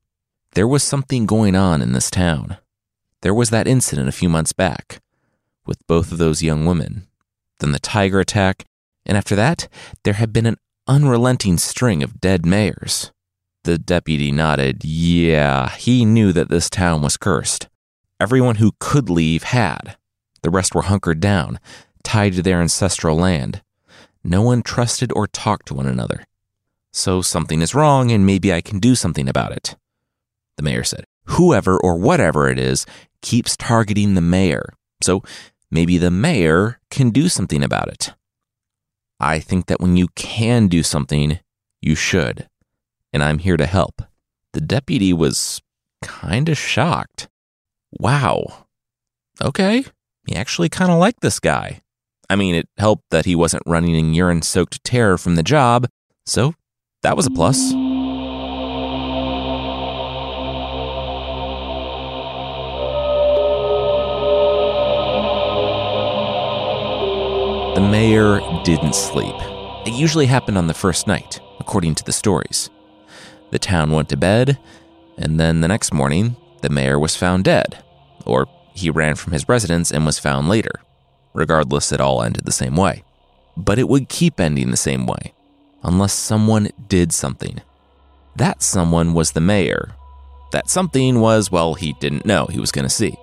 [0.53, 2.57] There was something going on in this town.
[3.21, 4.99] There was that incident a few months back
[5.65, 7.07] with both of those young women,
[7.59, 8.65] then the tiger attack,
[9.05, 9.69] and after that,
[10.03, 10.57] there had been an
[10.87, 13.12] unrelenting string of dead mayors.
[13.63, 14.83] The deputy nodded.
[14.83, 17.69] Yeah, he knew that this town was cursed.
[18.19, 19.97] Everyone who could leave had.
[20.41, 21.59] The rest were hunkered down,
[22.03, 23.61] tied to their ancestral land.
[24.23, 26.25] No one trusted or talked to one another.
[26.91, 29.75] So something is wrong, and maybe I can do something about it
[30.57, 31.05] the mayor said.
[31.25, 32.85] Whoever or whatever it is
[33.21, 34.73] keeps targeting the mayor.
[35.01, 35.23] So
[35.71, 38.13] maybe the mayor can do something about it.
[39.19, 41.39] I think that when you can do something,
[41.81, 42.47] you should.
[43.13, 44.01] And I'm here to help.
[44.53, 45.61] The deputy was
[46.01, 47.29] kind of shocked.
[47.91, 48.65] Wow.
[49.41, 49.85] Okay.
[50.25, 51.81] He actually kind of liked this guy.
[52.29, 55.87] I mean, it helped that he wasn't running in urine soaked terror from the job,
[56.25, 56.55] so
[57.03, 57.73] that was a plus.
[67.75, 69.35] The mayor didn't sleep.
[69.85, 72.69] It usually happened on the first night, according to the stories.
[73.53, 74.57] The town went to bed,
[75.15, 77.83] and then the next morning, the mayor was found dead,
[78.25, 80.81] or he ran from his residence and was found later.
[81.35, 83.03] Regardless, it all ended the same way.
[83.55, 85.35] But it would keep ending the same way,
[85.83, 87.61] unless someone did something.
[88.35, 89.91] That someone was the mayor.
[90.51, 93.15] That something was, well, he didn't know he was going to see.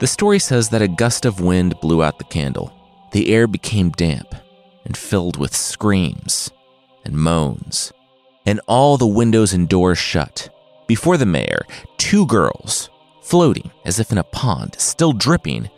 [0.00, 2.72] The story says that a gust of wind blew out the candle
[3.12, 4.34] the air became damp
[4.84, 6.50] and filled with screams
[7.04, 7.92] and moans,
[8.46, 10.48] and all the windows and doors shut.
[10.86, 11.62] Before the mayor,
[11.98, 12.88] two girls,
[13.20, 15.68] floating as if in a pond, still dripping,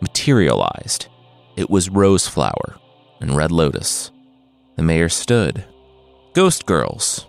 [0.00, 1.08] materialized.
[1.56, 2.78] It was Roseflower
[3.20, 4.10] and Red Lotus.
[4.76, 5.64] The mayor stood.
[6.32, 7.26] Ghost girls.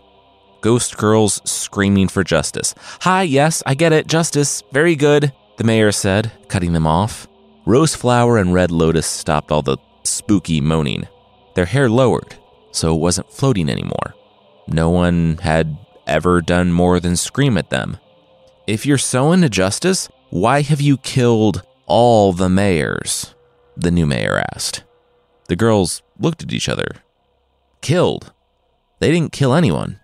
[0.62, 2.74] Ghost girls screaming for justice.
[3.02, 4.64] Hi, yes, I get it, justice.
[4.72, 7.28] Very good, the mayor said, cutting them off.
[7.66, 11.08] Roseflower and Red Lotus stopped all the spooky moaning.
[11.56, 12.36] Their hair lowered,
[12.72, 14.14] so it wasn't floating anymore.
[14.68, 17.98] No one had ever done more than scream at them.
[18.68, 23.36] If you're so into justice, why have you killed all the mayors?
[23.76, 24.84] The new mayor asked.
[25.48, 26.88] The girls looked at each other.
[27.82, 28.32] Killed?
[29.00, 30.00] They didn't kill anyone.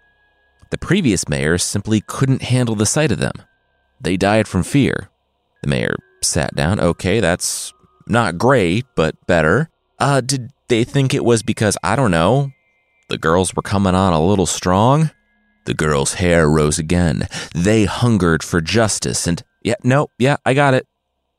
[0.71, 3.33] The previous mayors simply couldn't handle the sight of them.
[4.01, 5.09] They died from fear.
[5.63, 6.79] The mayor sat down.
[6.79, 7.73] Okay, that's
[8.07, 9.69] not great, but better.
[9.97, 12.51] Uh, did they think it was because, I don't know,
[13.09, 15.11] the girls were coming on a little strong?
[15.65, 17.27] The girl's hair rose again.
[17.53, 20.87] They hungered for justice and, yeah, no, yeah, I got it.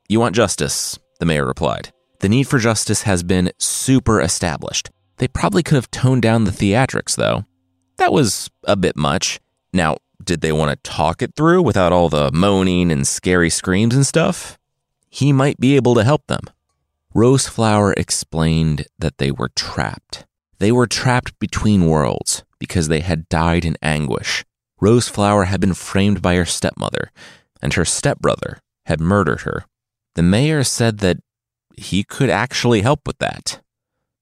[0.09, 1.93] You want justice, the mayor replied.
[2.21, 4.91] The need for justice has been super established.
[5.18, 7.45] They probably could have toned down the theatrics, though.
[7.97, 9.41] That was a bit much.
[9.73, 13.95] Now, did they want to talk it through without all the moaning and scary screams
[13.95, 14.59] and stuff?
[15.11, 16.45] he might be able to help them.
[17.14, 20.25] Roseflower explained that they were trapped.
[20.61, 24.45] They were trapped between worlds because they had died in anguish.
[24.81, 27.11] Roseflower had been framed by her stepmother,
[27.61, 29.65] and her stepbrother had murdered her.
[30.15, 31.17] The mayor said that
[31.77, 33.61] he could actually help with that.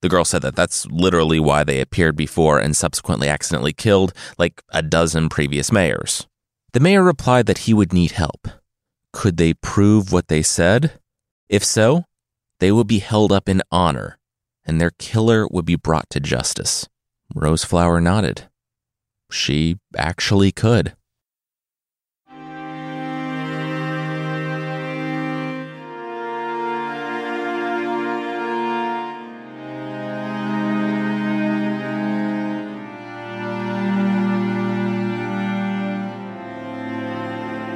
[0.01, 4.62] The girl said that that's literally why they appeared before and subsequently accidentally killed like
[4.70, 6.28] a dozen previous mayors.
[6.72, 8.47] The mayor replied that he would need help,
[9.12, 11.01] could they prove what they said?
[11.49, 12.05] If so,
[12.61, 14.17] they would be held up in honor,
[14.68, 16.86] and their killer would be brought to justice.
[17.34, 18.48] Roseflower nodded.
[19.30, 20.94] She actually could.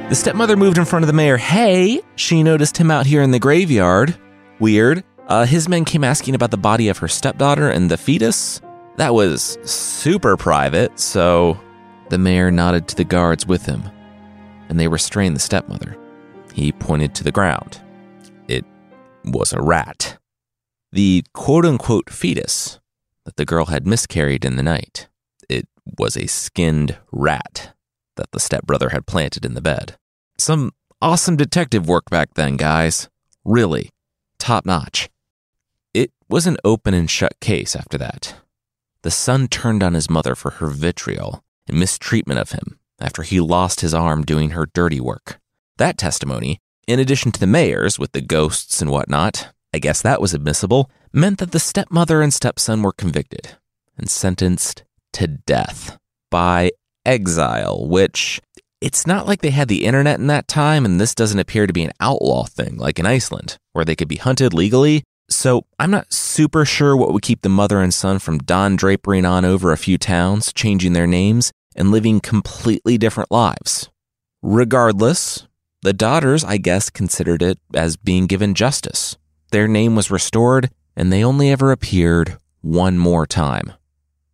[0.09, 1.37] The stepmother moved in front of the mayor.
[1.37, 4.15] Hey, she noticed him out here in the graveyard.
[4.59, 5.03] Weird.
[5.27, 8.61] Uh, his men came asking about the body of her stepdaughter and the fetus.
[8.97, 11.59] That was super private, so
[12.09, 13.83] the mayor nodded to the guards with him,
[14.69, 15.97] and they restrained the stepmother.
[16.53, 17.81] He pointed to the ground.
[18.47, 18.65] It
[19.23, 20.17] was a rat.
[20.91, 22.79] The quote unquote fetus
[23.25, 25.07] that the girl had miscarried in the night.
[25.49, 25.67] It
[25.97, 27.73] was a skinned rat
[28.15, 29.97] that the stepbrother had planted in the bed.
[30.37, 30.71] Some
[31.01, 33.09] awesome detective work back then, guys.
[33.43, 33.89] Really,
[34.37, 35.09] top notch.
[35.93, 38.35] It was an open and shut case after that.
[39.03, 43.39] The son turned on his mother for her vitriol and mistreatment of him after he
[43.39, 45.39] lost his arm doing her dirty work.
[45.77, 50.21] That testimony, in addition to the mayor's with the ghosts and whatnot, I guess that
[50.21, 53.57] was admissible, meant that the stepmother and stepson were convicted
[53.97, 54.83] and sentenced
[55.13, 55.97] to death
[56.29, 56.71] by
[57.05, 58.39] exile, which
[58.81, 61.73] it's not like they had the internet in that time, and this doesn't appear to
[61.73, 65.03] be an outlaw thing like in Iceland, where they could be hunted legally.
[65.29, 69.29] So I'm not super sure what would keep the mother and son from Don drapering
[69.29, 73.89] on over a few towns, changing their names, and living completely different lives.
[74.41, 75.47] Regardless,
[75.81, 79.17] the daughters, I guess, considered it as being given justice.
[79.51, 83.73] Their name was restored, and they only ever appeared one more time.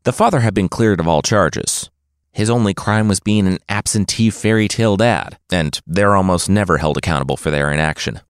[0.04, 1.90] The father had been cleared of all charges,
[2.32, 6.98] his only crime was being an absentee fairy tale dad, and they're almost never held
[6.98, 8.22] accountable for their inaction.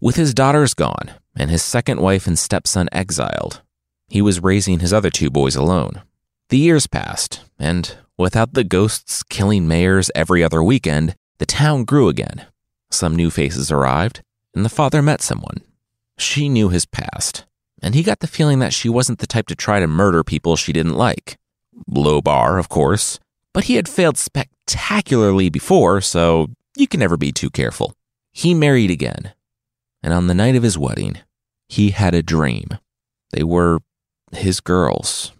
[0.00, 3.62] With his daughters gone and his second wife and stepson exiled,
[4.08, 6.02] he was raising his other two boys alone.
[6.48, 12.08] The years passed, and without the ghosts killing mayors every other weekend, the town grew
[12.08, 12.46] again.
[12.90, 14.22] Some new faces arrived,
[14.54, 15.62] and the father met someone.
[16.16, 17.44] She knew his past,
[17.82, 20.56] and he got the feeling that she wasn't the type to try to murder people
[20.56, 21.36] she didn't like
[21.86, 23.18] Low bar, of course,
[23.52, 27.94] but he had failed spectacularly before, so you can never be too careful.
[28.32, 29.32] He married again,
[30.04, 31.16] and on the night of his wedding,
[31.66, 32.68] he had a dream.
[33.32, 33.78] They were
[34.32, 35.32] his girls,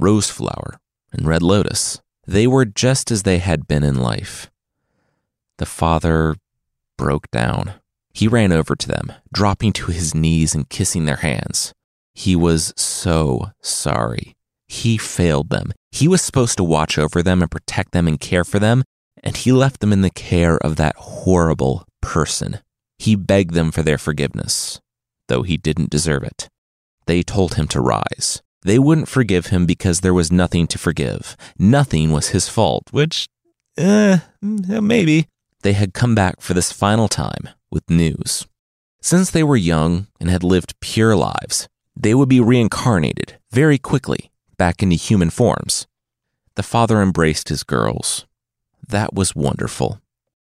[0.00, 0.78] Roseflower
[1.12, 2.00] and Red Lotus.
[2.26, 4.50] They were just as they had been in life.
[5.58, 6.36] The father
[6.96, 7.74] broke down.
[8.14, 11.74] He ran over to them, dropping to his knees and kissing their hands.
[12.14, 14.34] He was so sorry.
[14.66, 15.72] He failed them.
[15.92, 18.82] He was supposed to watch over them and protect them and care for them,
[19.22, 22.60] and he left them in the care of that horrible person.
[22.98, 24.80] He begged them for their forgiveness,
[25.28, 26.48] though he didn't deserve it.
[27.06, 28.42] They told him to rise.
[28.62, 31.36] They wouldn't forgive him because there was nothing to forgive.
[31.58, 33.28] Nothing was his fault, which,
[33.76, 35.28] eh, maybe.
[35.62, 38.46] They had come back for this final time with news.
[39.00, 44.32] Since they were young and had lived pure lives, they would be reincarnated very quickly
[44.56, 45.86] back into human forms.
[46.56, 48.26] The father embraced his girls.
[48.88, 50.00] That was wonderful.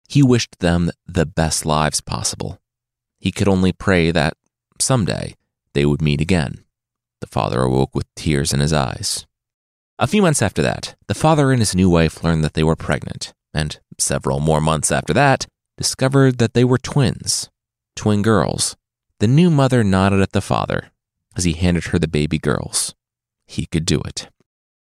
[0.08, 2.60] He wished them the best lives possible.
[3.20, 4.36] He could only pray that
[4.80, 5.36] someday
[5.74, 6.64] they would meet again.
[7.22, 9.26] The father awoke with tears in his eyes.
[9.98, 12.76] A few months after that, the father and his new wife learned that they were
[12.76, 15.48] pregnant, and several more months after that,
[15.78, 17.50] discovered that they were twins,
[17.96, 18.76] twin girls.
[19.20, 20.92] The new mother nodded at the father
[21.36, 22.94] as he handed her the baby girls.
[23.48, 24.30] He could do it.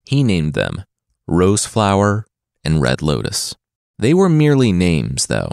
[0.05, 0.85] He named them
[1.27, 2.25] Roseflower
[2.63, 3.55] and Red Lotus.
[4.01, 5.51] They were merely names, though,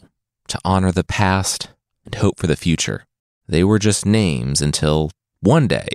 [0.48, 1.68] to honor the past
[2.06, 3.04] and hope for the future.
[3.46, 5.88] They were just names until one day,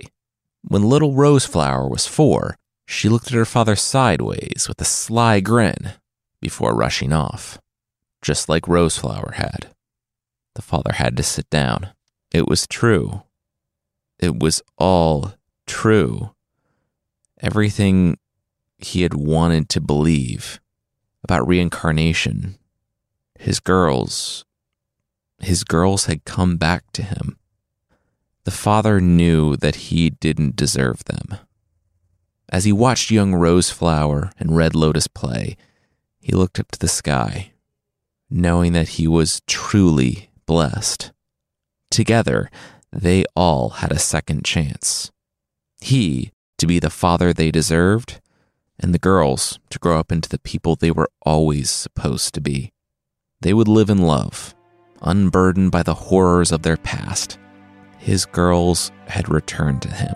[0.62, 5.94] when little Roseflower was four, she looked at her father sideways with a sly grin
[6.40, 7.58] before rushing off,
[8.22, 9.74] just like Roseflower had.
[10.54, 11.88] The father had to sit down.
[12.30, 13.24] It was true.
[14.20, 15.34] It was all
[15.66, 16.36] true.
[17.40, 18.16] Everything
[18.78, 20.60] he had wanted to believe
[21.24, 22.56] about reincarnation.
[23.38, 24.44] His girls,
[25.40, 27.38] his girls had come back to him.
[28.44, 31.38] The father knew that he didn't deserve them.
[32.50, 35.56] As he watched young Roseflower and Red Lotus play,
[36.20, 37.52] he looked up to the sky,
[38.30, 41.10] knowing that he was truly blessed.
[41.90, 42.50] Together,
[42.92, 45.10] they all had a second chance.
[45.80, 48.20] He to be the father they deserved,
[48.78, 52.72] and the girls to grow up into the people they were always supposed to be.
[53.40, 54.54] They would live in love,
[55.02, 57.38] unburdened by the horrors of their past.
[57.98, 60.14] His girls had returned to him.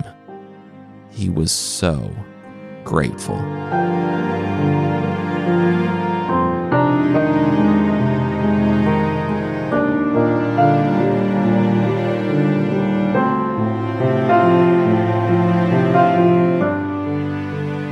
[1.11, 2.15] He was so
[2.85, 3.39] grateful.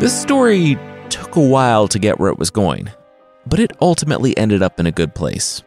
[0.07, 0.79] This story
[1.09, 2.89] took a while to get where it was going,
[3.45, 5.65] but it ultimately ended up in a good place.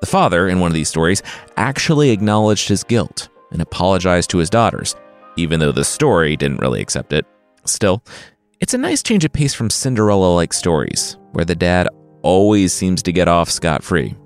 [0.00, 1.22] The father, in one of these stories,
[1.56, 4.96] actually acknowledged his guilt and apologized to his daughters,
[5.36, 7.26] even though the story didn't really accept it.
[7.64, 8.02] Still,
[8.58, 11.86] it's a nice change of pace from Cinderella like stories, where the dad
[12.22, 14.16] always seems to get off scot free.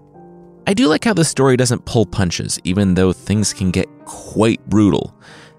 [0.67, 4.67] I do like how the story doesn't pull punches, even though things can get quite
[4.71, 5.15] brutal.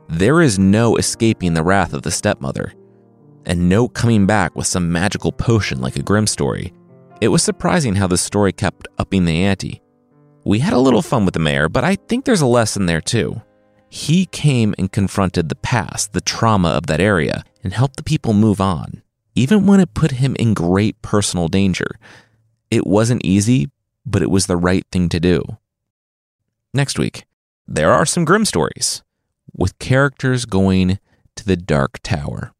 [0.09, 2.73] There is no escaping the wrath of the stepmother,
[3.45, 6.73] and no coming back with some magical potion like a Grimm story.
[7.21, 9.81] It was surprising how the story kept upping the ante.
[10.43, 13.01] We had a little fun with the mayor, but I think there's a lesson there
[13.01, 13.41] too.
[13.89, 18.33] He came and confronted the past, the trauma of that area, and helped the people
[18.33, 19.03] move on,
[19.35, 21.99] even when it put him in great personal danger.
[22.71, 23.69] It wasn't easy,
[24.05, 25.43] but it was the right thing to do.
[26.73, 27.25] Next week,
[27.67, 29.03] there are some grim stories,
[29.53, 30.99] with characters going
[31.35, 32.53] to the Dark Tower.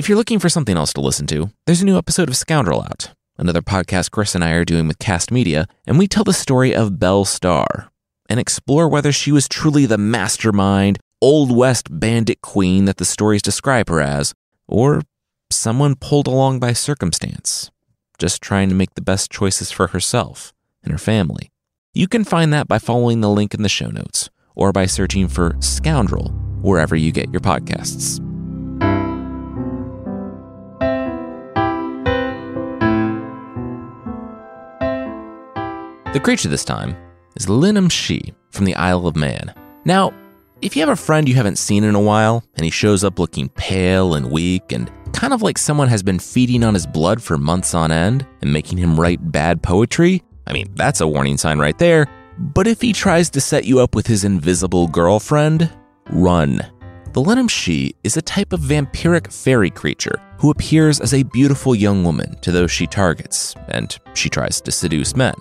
[0.00, 2.80] If you're looking for something else to listen to, there's a new episode of Scoundrel
[2.80, 6.32] out, another podcast Chris and I are doing with Cast Media, and we tell the
[6.32, 7.90] story of Belle Starr
[8.26, 13.42] and explore whether she was truly the mastermind, Old West bandit queen that the stories
[13.42, 14.32] describe her as,
[14.66, 15.02] or
[15.50, 17.70] someone pulled along by circumstance,
[18.16, 21.50] just trying to make the best choices for herself and her family.
[21.92, 25.28] You can find that by following the link in the show notes or by searching
[25.28, 26.30] for Scoundrel
[26.62, 28.26] wherever you get your podcasts.
[36.12, 36.96] The creature this time
[37.36, 39.54] is Leanhaum-Shee from the Isle of Man.
[39.84, 40.12] Now,
[40.60, 43.20] if you have a friend you haven't seen in a while and he shows up
[43.20, 47.22] looking pale and weak and kind of like someone has been feeding on his blood
[47.22, 51.38] for months on end and making him write bad poetry, I mean, that's a warning
[51.38, 52.08] sign right there.
[52.38, 55.70] But if he tries to set you up with his invisible girlfriend,
[56.10, 56.56] run.
[57.12, 62.02] The Leanhaum-Shee is a type of vampiric fairy creature who appears as a beautiful young
[62.02, 65.34] woman to those she targets, and she tries to seduce men.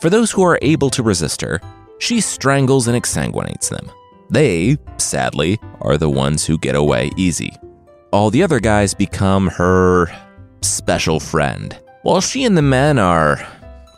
[0.00, 1.60] For those who are able to resist her,
[1.98, 3.90] she strangles and exsanguinates them.
[4.28, 7.56] They, sadly, are the ones who get away easy.
[8.12, 10.08] All the other guys become her
[10.62, 11.78] special friend.
[12.02, 13.46] While she and the men are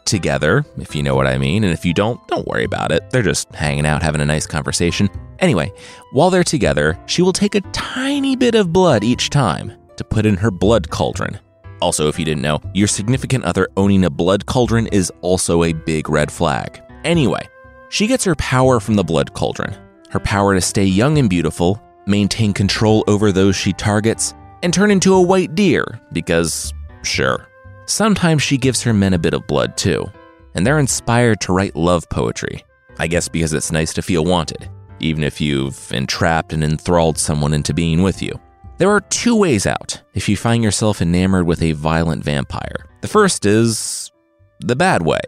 [0.04, 3.10] together, if you know what I mean, and if you don't, don't worry about it.
[3.10, 5.08] They're just hanging out, having a nice conversation.
[5.40, 5.72] Anyway,
[6.12, 10.26] while they're together, she will take a tiny bit of blood each time to put
[10.26, 11.38] in her blood cauldron.
[11.80, 15.72] Also, if you didn't know, your significant other owning a blood cauldron is also a
[15.72, 16.82] big red flag.
[17.04, 17.48] Anyway,
[17.88, 19.76] she gets her power from the blood cauldron
[20.10, 24.90] her power to stay young and beautiful, maintain control over those she targets, and turn
[24.90, 26.72] into a white deer because,
[27.02, 27.46] sure.
[27.86, 30.06] Sometimes she gives her men a bit of blood too,
[30.54, 32.64] and they're inspired to write love poetry.
[32.98, 34.68] I guess because it's nice to feel wanted,
[34.98, 38.38] even if you've entrapped and enthralled someone into being with you.
[38.78, 42.86] There are two ways out if you find yourself enamored with a violent vampire.
[43.00, 44.12] The first is
[44.60, 45.20] the bad way,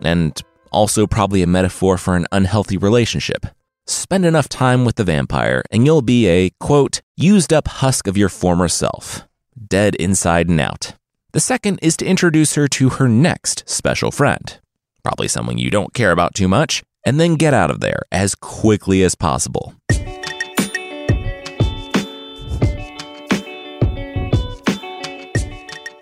[0.00, 0.40] and
[0.70, 3.44] also probably a metaphor for an unhealthy relationship.
[3.88, 8.16] Spend enough time with the vampire, and you'll be a, quote, used up husk of
[8.16, 9.26] your former self,
[9.68, 10.94] dead inside and out.
[11.32, 14.60] The second is to introduce her to her next special friend,
[15.02, 18.36] probably someone you don't care about too much, and then get out of there as
[18.36, 19.74] quickly as possible.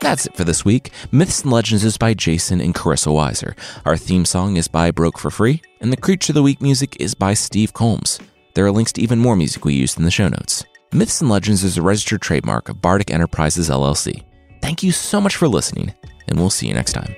[0.01, 0.91] That's it for this week.
[1.13, 3.55] Myths and Legends is by Jason and Carissa Weiser.
[3.85, 6.97] Our theme song is by Broke for Free, and the Creature of the Week music
[6.99, 8.19] is by Steve Combs.
[8.55, 10.65] There are links to even more music we used in the show notes.
[10.93, 14.25] Myths and Legends is a registered trademark of Bardic Enterprises LLC.
[14.63, 15.95] Thank you so much for listening,
[16.27, 17.15] and we'll see you next time.